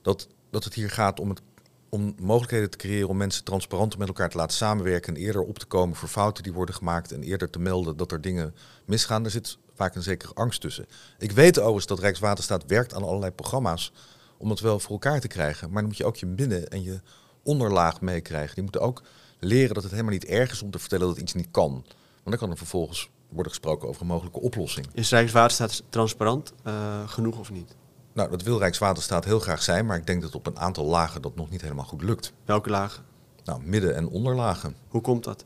[0.02, 1.42] Dat, dat het hier gaat om, het,
[1.90, 5.60] om mogelijkheden te creëren om mensen transparanter met elkaar te laten samenwerken en eerder op
[5.60, 9.24] te komen voor fouten die worden gemaakt en eerder te melden dat er dingen misgaan.
[9.24, 10.86] Er zit vaak een zekere angst tussen.
[11.18, 13.92] Ik weet overigens dat Rijkswaterstaat werkt aan allerlei programma's
[14.38, 15.68] om het wel voor elkaar te krijgen.
[15.68, 17.02] Maar dan moet je ook je midden- en je
[17.44, 18.54] onderlaag meekrijgen.
[18.54, 19.04] Die moeten ook
[19.40, 21.86] leren dat het helemaal niet erg is om te vertellen dat iets niet kan.
[22.28, 24.88] Want dan kan er vervolgens worden gesproken over een mogelijke oplossing.
[24.94, 27.76] Is Rijkswaterstaat transparant eh, genoeg of niet?
[28.14, 31.22] Nou, dat wil Rijkswaterstaat heel graag zijn, maar ik denk dat op een aantal lagen
[31.22, 32.34] dat nog niet helemaal goed lukt.
[32.46, 33.04] Welke lagen?
[33.44, 34.76] Nou, midden- en onderlagen.
[34.88, 35.46] Hoe komt dat?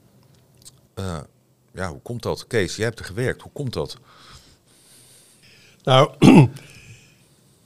[0.94, 1.20] Eh,
[1.74, 2.48] ja, hoe komt dat?
[2.48, 3.42] Kees, jij hebt er gewerkt.
[3.42, 3.98] Hoe komt dat?
[5.84, 6.12] Nou,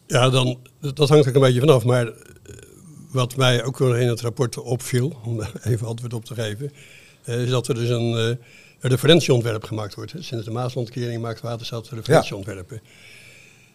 [0.08, 1.86] ja, dan, dat hangt er een beetje vanaf.
[1.86, 2.14] Maar eh,
[3.12, 6.72] wat mij ook wel in het rapport opviel, om daar even antwoord op te geven,
[7.24, 8.40] eh, is dat er dus een, eh, een
[8.88, 10.12] referentieontwerp gemaakt wordt.
[10.12, 10.22] hè.
[10.22, 12.82] Sinds de Maasontkering maakt Waterstaat referentieontwerpen.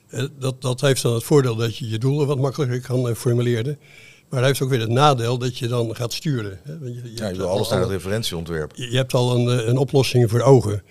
[0.08, 3.14] Eh, dat, dat heeft dan het voordeel dat je je doelen wat makkelijker kan eh,
[3.14, 3.78] formuleren.
[4.28, 6.60] Maar het heeft ook weer het nadeel dat je dan gaat sturen.
[6.62, 6.78] Hè.
[6.78, 8.72] Want je, je Ja, je wil al alles naar het referentieontwerp.
[8.74, 10.82] je je hebt al een, eh, een oplossing voor ogen.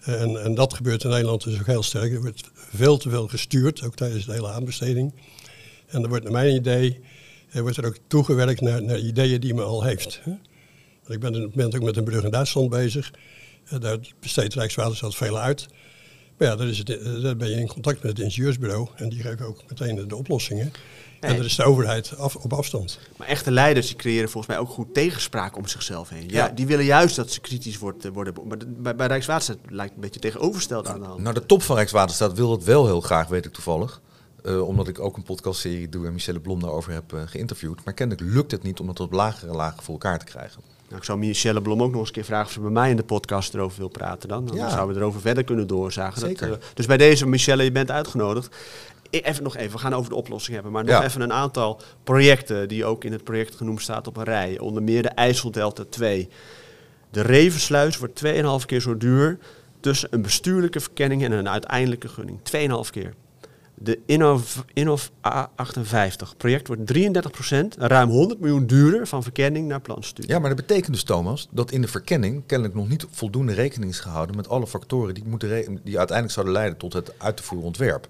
[0.00, 2.12] En, en dat gebeurt in Nederland dus ook heel sterk.
[2.12, 5.14] Er wordt veel te veel gestuurd, ook tijdens de hele aanbesteding.
[5.86, 7.00] En er wordt naar mijn idee,
[7.50, 10.20] er wordt er ook toegewerkt naar, naar ideeën die men al heeft.
[10.22, 10.32] hè.
[11.12, 13.10] Ik ben op het moment ook met een brug in Duitsland bezig.
[13.78, 15.66] Daar besteedt Rijkswaterstaat veel uit.
[16.38, 18.88] Maar ja, daar, is het, eh, daar ben je in contact met het ingenieursbureau.
[18.96, 20.72] En die geven ook meteen de, oplossingen.
[21.20, 22.98] En er is de overheid af, op afstand.
[23.16, 26.28] Maar echte leiders die creëren volgens mij ook goed tegenspraak om zichzelf heen.
[26.28, 26.48] Ja, Ja.
[26.48, 28.34] die willen juist dat ze kritisch wordt, eh, worden.
[28.44, 31.20] Maar bij, bij Rijkswaterstaat lijkt een beetje tegenovergesteld aan de hand.
[31.22, 34.00] Nou, de top van Rijkswaterstaat wil het wel heel graag, weet ik toevallig.
[34.44, 37.84] Eh, omdat ik ook een podcastserie doe en Michelle Blom daarover heb geïnterviewd.
[37.84, 40.62] Maar kennelijk lukt het niet om het op lagere lagen voor elkaar te krijgen.
[40.90, 42.90] Nou, ik zou Michelle Blom ook nog eens een keer vragen of ze bij mij
[42.90, 44.46] in de podcast erover wil praten dan.
[44.46, 44.68] Dan Ja.
[44.70, 46.20] zouden we erover verder kunnen doorzagen.
[46.20, 48.56] Dat, eh, dus bij deze, Michelle, je bent uitgenodigd.
[49.10, 50.72] I- Even nog even, we gaan over de oplossing hebben.
[50.72, 51.04] Maar nog Ja.
[51.04, 54.58] even een aantal projecten die ook in het project genoemd staat op een rij.
[54.58, 56.28] Onder meer de IJsseldelta 2.
[57.10, 59.38] De Revensluis wordt 2,5 keer zo duur
[59.80, 62.38] tussen een bestuurlijke verkenning en een uiteindelijke gunning.
[62.42, 63.14] 2,5 keer.
[63.82, 70.30] De Innov, Innov A58 project wordt 33%, ruim 100 miljoen duurder van verkenning naar planstudie.
[70.30, 73.90] Ja, maar dat betekent dus, Thomas, dat in de verkenning kennelijk nog niet voldoende rekening
[73.90, 77.42] is gehouden met alle factoren die, moeten die uiteindelijk zouden leiden tot het uit te
[77.42, 78.08] voeren ontwerp.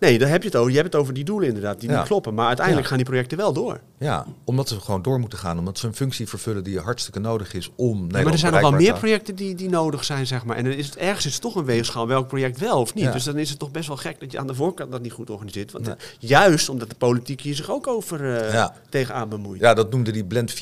[0.00, 0.70] Nee, daar heb je het over.
[0.70, 1.96] Je hebt het over die doelen inderdaad, die Ja.
[1.98, 2.34] niet kloppen.
[2.34, 2.90] Maar uiteindelijk Ja.
[2.92, 3.80] gaan die projecten wel door.
[3.98, 7.54] Ja, omdat ze gewoon door moeten gaan, omdat ze een functie vervullen die hartstikke nodig
[7.54, 10.26] is om Nederland maar er zijn nog wel meer te projecten die, die nodig zijn,
[10.26, 10.56] zeg maar.
[10.56, 13.12] En dan is het, ergens is het toch een weegschaal welk project wel of niet.
[13.12, 15.12] Dus dan is het toch best wel gek dat je aan de voorkant dat niet
[15.12, 15.72] goed organiseert.
[15.72, 15.94] Want Nee.
[16.18, 18.74] juist omdat de politiek hier zich ook over Ja.
[18.88, 19.60] tegenaan bemoeit.
[19.60, 20.52] Ja, dat noemde die Blend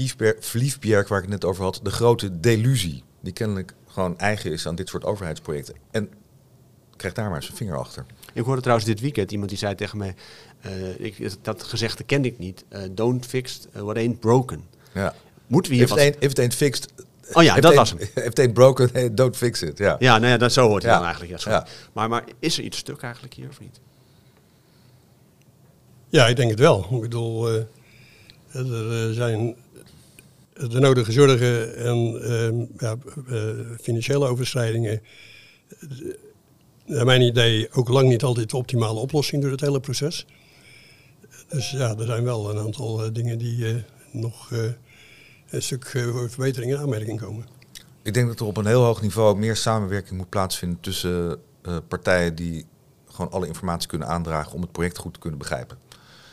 [0.40, 3.02] Vliefbjerg, waar ik het net over had, de grote delusie.
[3.22, 5.74] Die kennelijk gewoon eigen is aan dit soort overheidsprojecten.
[5.90, 6.08] En
[6.96, 8.06] krijg daar maar eens een vinger achter.
[8.34, 10.14] Ik hoorde trouwens dit weekend iemand die zei tegen mij...
[10.60, 12.64] eh, ik, dat gezegde kende ik niet.
[12.68, 14.64] eh, don't fix eh, what ain't broken.
[14.94, 15.14] Ja.
[15.46, 15.98] Moeten we hier If wat...
[15.98, 16.88] it, ain't, if it ain't fixed...
[17.32, 17.98] Oh ja, if dat was hem.
[18.00, 19.78] If it ain't broken, don't fix it.
[19.78, 19.96] Ja.
[19.98, 20.98] Ja, nou ja, dat, zo hoort hij Ja.
[20.98, 21.42] dan eigenlijk.
[21.42, 21.66] Ja.
[21.92, 23.80] Maar, maar is er iets stuk eigenlijk hier of niet?
[26.08, 26.86] Ja, ik denk het wel.
[26.90, 27.56] Ik bedoel, eh,
[29.06, 29.56] er zijn
[30.52, 32.96] de nodige zorgen en ehm, ja,
[33.80, 35.02] financiële overschrijdingen.
[36.88, 40.26] Eh, Naar mijn idee ook lang niet altijd de optimale oplossing door het hele proces.
[41.48, 43.74] Dus ja, er zijn wel een aantal eh, dingen die eh,
[44.10, 44.58] nog eh,
[45.50, 47.46] een stuk eh, verbetering in aanmerking komen.
[48.02, 51.76] Ik denk dat er op een heel hoog niveau meer samenwerking moet plaatsvinden tussen eh,
[51.88, 52.66] partijen die
[53.08, 55.78] gewoon alle informatie kunnen aandragen om het project goed te kunnen begrijpen.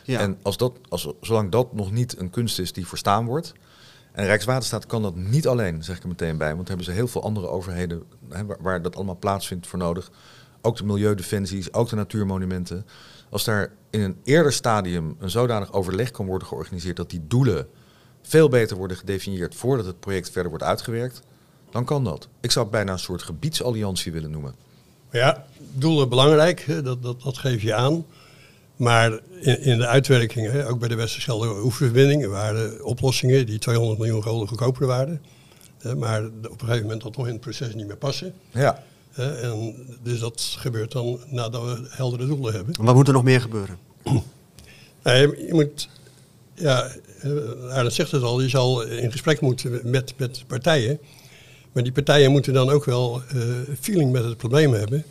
[0.04, 0.20] Ja.
[0.20, 3.54] En als dat, als, zolang dat nog niet een kunst is die verstaan wordt.
[4.12, 6.48] En Rijkswaterstaat kan dat niet alleen, zeg ik er meteen bij.
[6.48, 9.80] Want daar hebben ze heel veel andere overheden hè, waar, waar dat allemaal plaatsvindt voor
[9.80, 10.12] nodig.
[10.66, 12.86] Ook de milieudefensies, ook de natuurmonumenten.
[13.30, 17.68] Als daar in een eerder stadium een zodanig overleg kan worden georganiseerd dat die doelen
[18.22, 21.22] veel beter worden gedefinieerd voordat het project verder wordt uitgewerkt,
[21.72, 22.28] dan kan dat.
[22.42, 24.56] Ik zou het bijna een soort gebiedsalliantie willen noemen.
[25.12, 28.06] Ja, doelen belangrijk, dat, dat, dat geef je aan.
[28.76, 34.00] Maar in, in de uitwerking, hè, ook bij de Westerschelde oefenverbinding, waren oplossingen die 200
[34.00, 35.22] miljoen gulden goedkoper waren.
[35.78, 38.34] Hè, maar op een gegeven moment dat nog in het proces niet meer passen.
[38.52, 38.84] Ja,
[39.16, 42.86] en dus dat gebeurt dan nadat we heldere doelen hebben.
[42.86, 43.78] Wat moet er nog meer gebeuren?
[45.04, 45.90] Nee, je, je moet,
[46.54, 47.32] ja, eh,
[47.70, 51.00] Arend zegt het al, je zal in gesprek moeten met, met partijen.
[51.76, 53.42] Maar die partijen moeten dan ook wel eh,
[53.80, 55.06] feeling met het probleem hebben.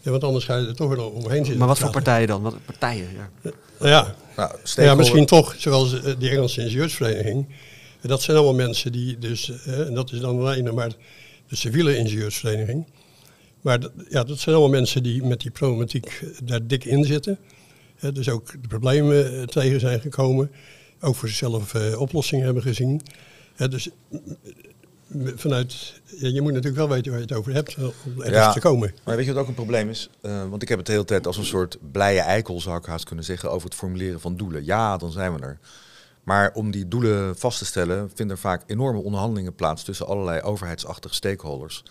[0.00, 1.58] Ja, want anders ga je er toch weer omheen zitten.
[1.58, 2.42] Maar wat voor partijen dan?
[2.42, 3.08] Wat partijen?
[3.12, 3.50] Ja.
[3.78, 7.46] Nou ja, nou, ja, misschien toch, zoals eh, die Engelse ingenieursvereniging.
[8.00, 10.92] Dat zijn allemaal mensen die dus, eh, en dat is dan alleen maar
[11.48, 12.86] de civiele ingenieursvereniging.
[13.68, 17.04] Maar dat, ja, dat zijn allemaal mensen die met die problematiek eh, daar dik in
[17.04, 17.38] zitten.
[18.12, 20.50] Dus ook de problemen eh, tegen zijn gekomen.
[21.00, 23.00] Ook voor zichzelf eh, oplossingen hebben gezien.
[23.70, 23.88] Dus
[25.34, 28.52] vanuit, ja, je moet natuurlijk wel weten waar je het over hebt om ergens Ja.
[28.52, 28.94] te komen.
[29.04, 30.10] Maar weet je wat ook een probleem is?
[30.20, 33.04] Want ik heb het de hele tijd als een soort blije eikel, zou ik haast
[33.04, 34.64] kunnen zeggen, over het formuleren van doelen.
[34.64, 35.58] Ja, dan zijn we er.
[36.22, 40.40] Maar om die doelen vast te stellen, vinden er vaak enorme onderhandelingen plaats tussen allerlei
[40.40, 41.82] overheidsachtige stakeholders.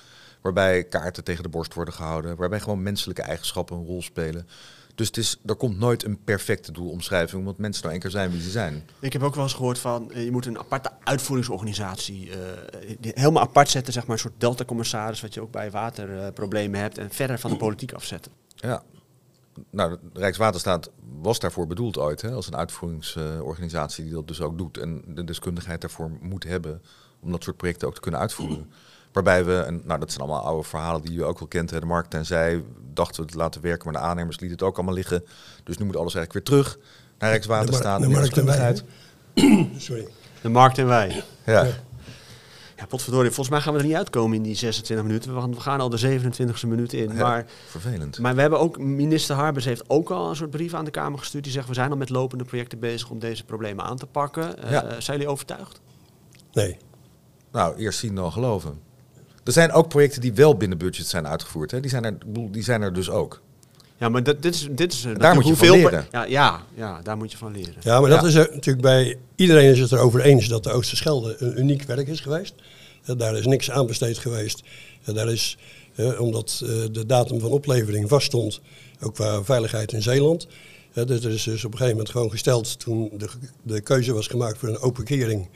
[0.47, 4.47] Waarbij kaarten tegen de borst worden gehouden, waarbij gewoon menselijke eigenschappen een rol spelen.
[4.95, 8.31] Dus het is, er komt nooit een perfecte doelomschrijving, omdat mensen nou één keer zijn
[8.31, 8.89] wie ze zijn.
[8.99, 12.29] Ik heb ook wel eens gehoord van, eh, je moet een aparte uitvoeringsorganisatie
[12.99, 16.97] die helemaal apart zetten, zeg maar een soort delta-commissaris, wat je ook bij waterproblemen hebt,
[16.97, 18.31] en verder van de politiek afzetten.
[18.55, 18.83] Ja.
[19.69, 24.57] Nou, de Rijkswaterstaat was daarvoor bedoeld ooit, hè, als een uitvoeringsorganisatie die dat dus ook
[24.57, 24.77] doet.
[24.77, 26.81] En de deskundigheid daarvoor moet hebben
[27.19, 28.71] om dat soort projecten ook te kunnen uitvoeren.
[29.23, 31.79] Waarbij we, en nou dat zijn allemaal oude verhalen die je ook wel kent, hè,
[31.79, 34.75] de markt en zij dachten we het laten werken, maar de aannemers lieten het ook
[34.75, 35.23] allemaal liggen.
[35.63, 36.77] Dus nu moet alles eigenlijk weer terug
[37.19, 38.01] naar Rijkswaterstaat.
[38.01, 39.69] De mar- de markt en wij.
[39.77, 40.07] Sorry.
[40.41, 41.23] De markt en wij.
[41.45, 41.63] Ja.
[41.63, 41.69] Ja.
[42.77, 45.33] Ja, potverdorie, volgens mij gaan we er niet uitkomen in die 26 minuten.
[45.35, 47.13] We gaan, we gaan al de 27e minuut in.
[47.13, 48.19] Ja, Maar, vervelend.
[48.19, 51.19] maar we hebben ook, minister Harbers heeft ook al een soort brief aan de Kamer
[51.19, 51.43] gestuurd.
[51.43, 54.57] Die zegt, we zijn al met lopende projecten bezig om deze problemen aan te pakken.
[54.63, 54.69] Eh.
[54.99, 55.81] Zijn jullie overtuigd?
[56.53, 56.77] Nee.
[57.51, 58.79] Nou, eerst zien dan geloven.
[59.47, 61.71] Er zijn ook projecten die wel binnen budget zijn uitgevoerd.
[61.71, 61.79] Hè.
[61.79, 62.17] Die, zijn er,
[62.51, 63.41] die zijn er dus ook.
[63.97, 66.05] Ja, maar dat, dit is, dit is daar moet je van leren.
[66.11, 67.73] Ja, ja, ja, daar moet je van leren.
[67.79, 68.27] Ja, maar dat Ja.
[68.27, 72.07] is er natuurlijk bij iedereen is het erover eens dat de Oosterschelde een uniek werk
[72.07, 72.53] is geweest.
[73.17, 74.63] Daar is niks aan besteed geweest.
[75.03, 75.57] Daar is,
[75.95, 78.61] eh, omdat eh, de datum van oplevering vaststond,
[79.01, 80.47] ook qua veiligheid in Zeeland.
[80.93, 83.29] Eh, dus er is dus op een gegeven moment gewoon gesteld toen de,
[83.63, 85.49] de keuze was gemaakt voor een open kering.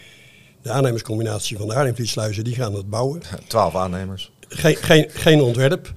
[0.61, 3.21] De aannemerscombinatie van de Haringvlietsluizen, die gaan het bouwen.
[3.47, 4.31] Twaalf aannemers.
[4.47, 5.93] Geen, geen, geen ontwerp.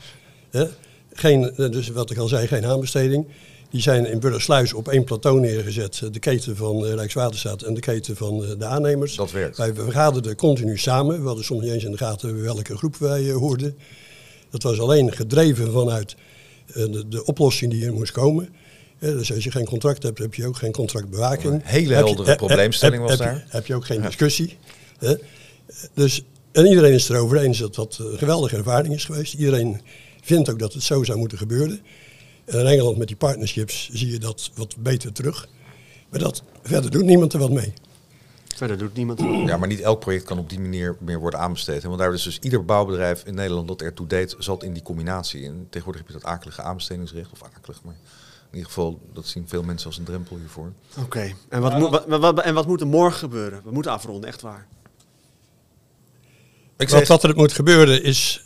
[0.50, 0.64] Hè?
[1.12, 3.26] Geen, eh, dus wat ik al zei, geen aanbesteding.
[3.70, 6.00] Die zijn in Burgersluis op één plateau neergezet.
[6.02, 9.16] Eh, De keten van eh, Rijkswaterstaat en de keten van de aannemers.
[9.16, 9.56] Dat werkt.
[9.56, 11.20] Wij vergaderden continu samen.
[11.20, 13.78] We hadden soms niet eens in de gaten welke groep wij hoorden.
[14.50, 16.16] Dat was alleen gedreven vanuit
[16.74, 18.54] de, de oplossing die er moest komen.
[18.98, 21.52] Eh, dus als je geen contract hebt, heb je ook geen contractbewaking.
[21.52, 23.46] Een hele Heb je- heldere heb- probleemstelling heb- was heb je- daar.
[23.52, 24.58] Heb je ook geen discussie.
[24.98, 25.14] Hè?
[25.94, 29.34] Dus, en iedereen is het erover eens dat dat een geweldige ervaring is geweest.
[29.34, 29.80] Iedereen
[30.22, 31.80] vindt ook dat het zo zou moeten gebeuren.
[32.44, 35.48] En in Engeland met die partnerships zie je dat wat beter terug.
[36.10, 37.72] Maar dat, verder doet niemand er wat mee.
[38.56, 39.20] Verder doet niemand.
[39.48, 41.82] Ja, maar niet elk project kan op die manier meer worden aanbesteed.
[41.82, 45.44] Want daar is dus ieder bouwbedrijf in Nederland dat ertoe deed, zat in die combinatie.
[45.44, 47.94] En tegenwoordig heb je dat akelige aanbestedingsrecht, of akelig, maar
[48.54, 50.72] ieder geval, dat zien veel mensen als een drempel hiervoor.
[50.98, 53.60] Oké, en, wat moet- wat, wat, en wat moet er morgen gebeuren?
[53.64, 54.66] We moeten afronden, echt waar.
[56.76, 58.42] Ik Wat, zeg, wat er moet gebeuren is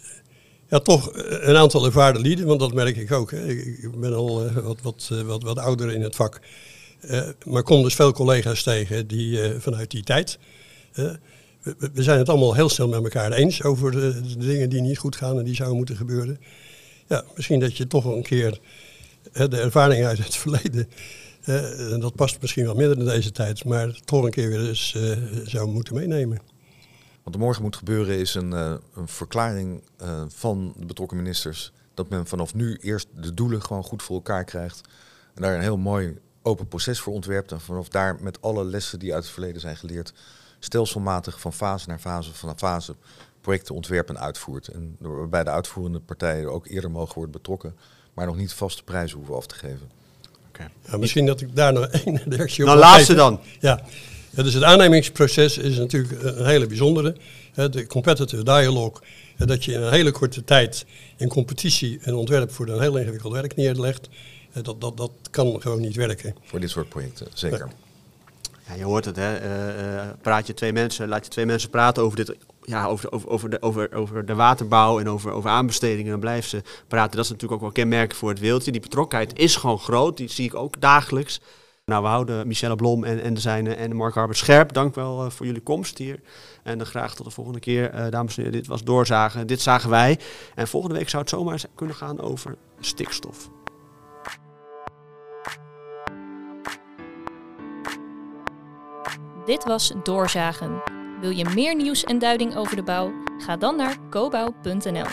[0.69, 3.31] ja, toch een aantal ervaren lieden, want dat merk ik ook.
[3.31, 3.47] Hè.
[3.49, 6.41] Ik, ben al eh, wat, wat, eh, wat, wat ouder in het vak.
[7.01, 10.39] Eh, maar kom dus veel collega's tegen die eh, vanuit die tijd.
[10.93, 11.05] eh,
[11.63, 14.81] we, we- zijn het allemaal heel snel met elkaar eens over de, de dingen die
[14.81, 16.41] niet goed gaan en die zouden moeten gebeuren.
[17.07, 18.61] Ja, misschien dat je toch een keer
[19.33, 20.89] de ervaring uit het verleden.
[21.93, 24.95] en dat past misschien wel minder in deze tijd, maar toch een keer weer eens
[24.95, 26.41] eh, zou moeten meenemen.
[27.23, 31.73] wat er morgen moet gebeuren is een, eh, een verklaring eh, van de betrokken ministers.
[31.95, 34.81] Dat men vanaf nu eerst de doelen gewoon goed voor elkaar krijgt.
[35.35, 37.53] En daar een heel mooi open proces voor ontwerpt.
[37.53, 40.13] En vanaf daar met alle lessen die uit het verleden zijn geleerd.
[40.59, 42.97] Stelselmatig van fase naar fase van fase
[43.41, 44.69] projecten ontwerpt en uitvoert.
[44.69, 47.77] En waarbij de uitvoerende partijen ook eerder mogen worden betrokken.
[48.19, 49.91] Maar nog niet vaste prijzen hoeven af te geven.
[50.49, 50.71] Oké.
[50.91, 53.41] Ja, misschien dat ik daar nog één reactie op Nou, laatste dan.
[53.61, 53.83] Ja.
[54.31, 57.17] ja, dus het aannemingsproces is natuurlijk een hele bijzondere.
[57.53, 59.03] Hè, De competitive dialogue,
[59.37, 62.97] hè, dat je in een hele korte tijd in competitie een ontwerp voor een heel
[62.97, 64.09] ingewikkeld werk neerlegt,
[64.63, 66.35] dat, dat, dat kan gewoon niet werken.
[66.45, 67.69] Voor dit soort projecten, zeker.
[68.69, 69.37] Ja, je hoort het, hè.
[69.37, 72.37] Eh, eh, praat je twee mensen, laat je twee mensen praten over, dit,
[72.69, 76.11] ja, over, over, over, de, over, over de waterbouw en over, over aanbestedingen.
[76.11, 77.17] Dan blijven ze praten.
[77.17, 78.73] Dat is natuurlijk ook wel kenmerk voor het wildje.
[78.73, 80.17] Die betrokkenheid is gewoon groot.
[80.17, 81.41] Die zie ik ook dagelijks.
[81.85, 84.73] Nou, we houden Michelle Blom en, en, de zijne en Mark Harbert scherp.
[84.73, 86.21] Dank wel eh, voor jullie komst hier.
[86.63, 87.91] En dan graag tot de volgende keer.
[87.91, 89.47] Eh, dames en heren, dit was Doorzagen.
[89.47, 90.19] Dit zagen wij.
[90.55, 93.51] En volgende week zou het zomaar kunnen gaan over stikstof.
[99.45, 100.98] Dit was Doorzagen.
[101.21, 103.13] Wil je meer nieuws en duiding over de bouw?
[103.39, 105.07] Ga dan naar cobouw.nl.